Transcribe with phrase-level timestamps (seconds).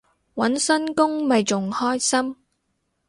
[0.33, 2.35] 搵新工咪仲開心